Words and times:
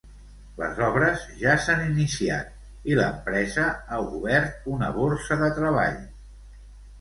Les 0.59 0.77
obres 0.85 1.25
ja 1.41 1.51
s'han 1.65 1.83
iniciat 1.89 2.87
i 2.93 2.97
l'empresa 3.01 3.67
ha 3.75 4.01
obert 4.21 4.67
una 4.79 4.89
borsa 4.97 5.39
de 5.45 5.53
treball. 5.61 6.01